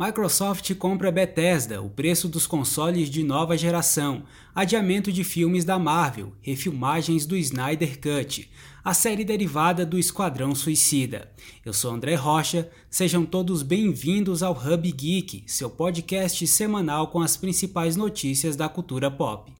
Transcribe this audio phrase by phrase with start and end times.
[0.00, 4.22] Microsoft compra Bethesda, o preço dos consoles de nova geração,
[4.54, 8.48] adiamento de filmes da Marvel, refilmagens do Snyder Cut,
[8.84, 11.32] a série derivada do Esquadrão Suicida.
[11.66, 17.36] Eu sou André Rocha, sejam todos bem-vindos ao Hub Geek, seu podcast semanal com as
[17.36, 19.52] principais notícias da cultura pop.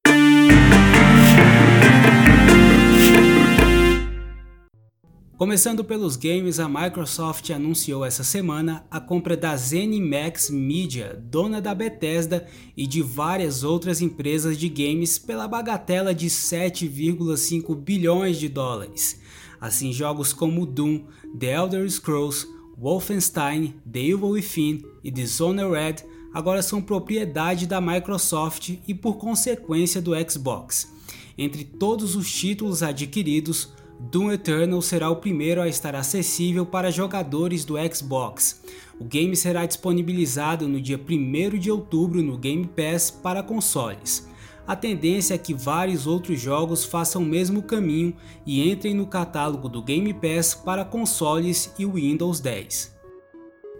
[5.39, 11.73] Começando pelos games, a Microsoft anunciou essa semana a compra da ZeniMax Media, dona da
[11.77, 12.45] Bethesda
[12.77, 19.21] e de várias outras empresas de games pela bagatela de 7,5 bilhões de dólares.
[19.61, 21.05] Assim, jogos como Doom,
[21.39, 22.45] The Elder Scrolls,
[22.77, 30.15] Wolfenstein, The Evil Within e Dishonored agora são propriedade da Microsoft e por consequência do
[30.29, 30.93] Xbox.
[31.39, 33.69] Entre todos os títulos adquiridos,
[34.01, 38.63] Doom Eternal será o primeiro a estar acessível para jogadores do Xbox.
[38.99, 44.29] O game será disponibilizado no dia 1 de outubro no Game Pass para consoles.
[44.67, 48.15] A tendência é que vários outros jogos façam o mesmo caminho
[48.47, 52.97] e entrem no catálogo do Game Pass para consoles e Windows 10.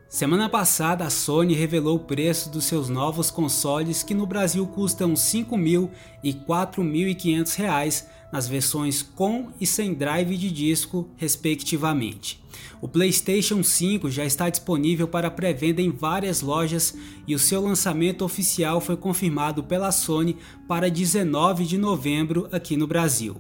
[0.09, 5.11] Semana passada, a Sony revelou o preço dos seus novos consoles que no Brasil custam
[5.11, 5.91] R$ 5.000
[6.25, 12.43] e R$ 4.500 nas versões com e sem drive de disco, respectivamente.
[12.81, 16.95] O PlayStation 5 já está disponível para pré-venda em várias lojas
[17.27, 22.87] e o seu lançamento oficial foi confirmado pela Sony para 19 de novembro aqui no
[22.87, 23.37] Brasil.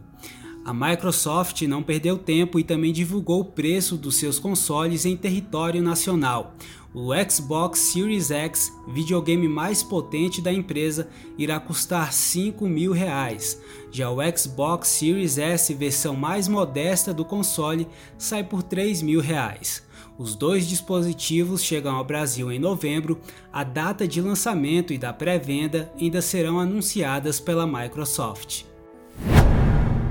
[0.65, 5.83] A Microsoft não perdeu tempo e também divulgou o preço dos seus consoles em território
[5.83, 6.55] nacional.
[6.95, 13.61] O Xbox Series X, videogame mais potente da empresa, irá custar 5 mil reais.
[13.93, 17.87] Já o Xbox Series S, versão mais modesta do console,
[18.17, 19.87] sai por 3 mil reais.
[20.17, 23.21] Os dois dispositivos chegam ao Brasil em novembro.
[23.53, 28.65] A data de lançamento e da pré-venda ainda serão anunciadas pela Microsoft.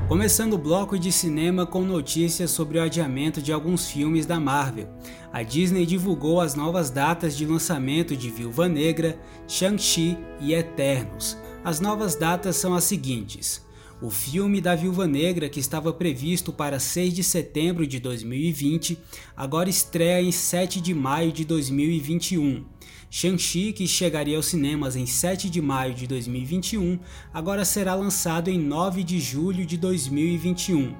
[0.07, 4.87] Começando o bloco de cinema com notícias sobre o adiamento de alguns filmes da Marvel.
[5.33, 9.19] A Disney divulgou as novas datas de lançamento de Viúva Negra,
[9.49, 11.37] Shang-Chi e Eternos.
[11.61, 13.66] As novas datas são as seguintes:
[14.01, 18.97] o filme da Viúva Negra, que estava previsto para 6 de setembro de 2020,
[19.35, 22.63] agora estreia em 7 de maio de 2021.
[23.09, 26.99] Shang-Chi, que chegaria aos cinemas em 7 de maio de 2021,
[27.33, 30.93] agora será lançado em 9 de julho de 2021.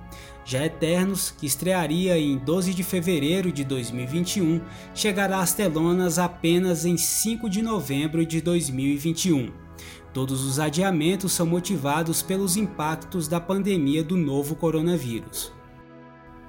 [0.46, 4.62] Já Eternos, que estrearia em 12 de fevereiro de 2021,
[4.96, 9.66] chegará às telonas apenas em 5 de novembro de 2021.
[10.17, 15.53] Todos os adiamentos são motivados pelos impactos da pandemia do novo coronavírus.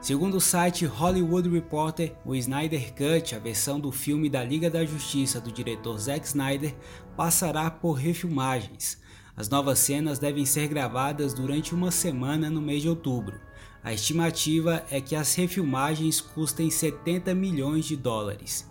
[0.01, 4.87] Segundo o site Hollywood Reporter, o Snyder Cut, a versão do filme da Liga da
[4.87, 6.75] Justiça do diretor Zack Snyder,
[7.15, 8.99] passará por refilmagens.
[9.37, 13.39] As novas cenas devem ser gravadas durante uma semana no mês de outubro.
[13.85, 18.67] A estimativa é que as refilmagens custem 70 milhões de dólares.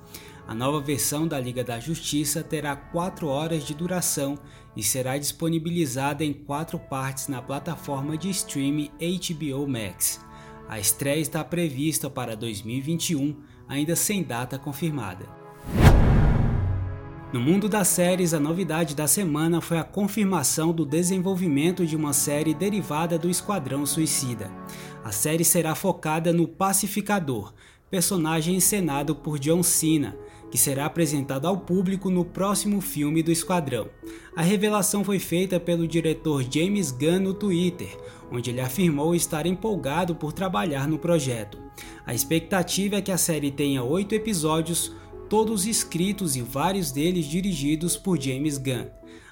[0.47, 4.39] A nova versão da Liga da Justiça terá 4 horas de duração
[4.77, 10.25] e será disponibilizada em quatro partes na plataforma de streaming HBO Max.
[10.69, 13.35] A estreia está prevista para 2021,
[13.67, 15.27] ainda sem data confirmada.
[17.33, 22.13] No mundo das séries, a novidade da semana foi a confirmação do desenvolvimento de uma
[22.13, 24.49] série derivada do Esquadrão Suicida.
[25.03, 27.53] A série será focada no Pacificador,
[27.89, 30.17] personagem encenado por John Cena,
[30.57, 33.89] que será apresentado ao público no próximo filme do Esquadrão.
[34.35, 37.95] A revelação foi feita pelo diretor James Gunn no Twitter,
[38.31, 41.59] onde ele afirmou estar empolgado por trabalhar no projeto.
[42.07, 44.91] A expectativa é que a série tenha oito episódios,
[45.29, 48.87] todos escritos e vários deles dirigidos por James Gunn.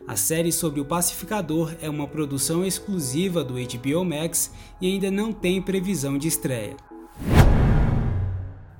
[0.07, 5.33] A série sobre o pacificador é uma produção exclusiva do HBO Max e ainda não
[5.33, 6.77] tem previsão de estreia.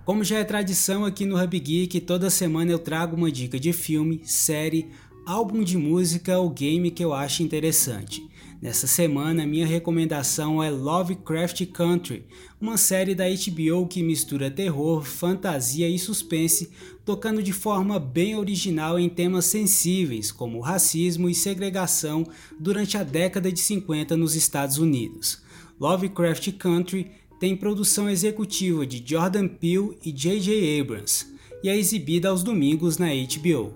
[0.05, 3.73] Como já é tradição aqui no Hub Geek, toda semana eu trago uma dica de
[3.73, 4.87] filme, série,
[5.25, 8.23] álbum de música ou game que eu acho interessante.
[8.61, 12.23] Nessa semana, minha recomendação é Lovecraft Country,
[12.61, 16.69] uma série da HBO que mistura terror, fantasia e suspense,
[17.03, 22.27] tocando de forma bem original em temas sensíveis como racismo e segregação
[22.59, 25.43] durante a década de 50 nos Estados Unidos.
[25.79, 30.79] Lovecraft Country tem produção executiva de Jordan Peele e J.J.
[30.79, 33.73] Abrams e é exibida aos domingos na HBO.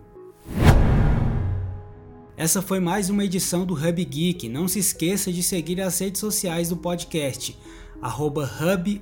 [2.37, 4.47] Essa foi mais uma edição do Hub Geek.
[4.47, 7.57] Não se esqueça de seguir as redes sociais do podcast,
[8.01, 9.01] arroba Hub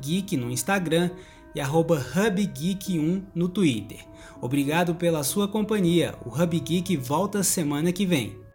[0.00, 1.10] Geek no Instagram
[1.54, 1.60] e
[1.94, 4.04] HubGeek1 no Twitter.
[4.40, 6.14] Obrigado pela sua companhia.
[6.24, 8.49] O Hub Geek volta semana que vem.